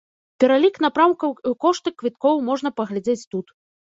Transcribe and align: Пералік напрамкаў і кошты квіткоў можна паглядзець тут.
Пералік 0.43 0.77
напрамкаў 0.85 1.35
і 1.49 1.51
кошты 1.65 1.93
квіткоў 1.99 2.41
можна 2.47 2.69
паглядзець 2.81 3.27
тут. 3.35 3.55